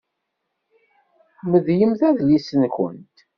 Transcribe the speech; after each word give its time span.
Medlemt 1.51 2.01
adlis-nkent. 2.09 3.15